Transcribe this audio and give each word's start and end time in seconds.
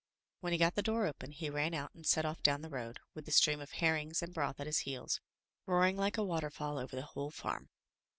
When 0.39 0.51
he 0.51 0.57
got 0.57 0.73
the 0.73 0.81
door 0.81 1.05
open, 1.05 1.31
he 1.31 1.51
ran 1.51 1.75
out 1.75 1.93
and 1.93 2.07
set 2.07 2.25
off 2.25 2.41
down 2.41 2.63
the 2.63 2.71
road, 2.71 2.99
with 3.13 3.25
the 3.25 3.31
stream 3.31 3.61
of 3.61 3.69
herrings 3.73 4.23
and 4.23 4.33
broth 4.33 4.59
at 4.59 4.65
his 4.65 4.79
heels, 4.79 5.21
roaring 5.67 5.95
like 5.95 6.17
a 6.17 6.23
waterfall 6.25 6.79
over 6.79 6.95
the 6.95 7.03
whole 7.05 7.29
farm. 7.29 7.69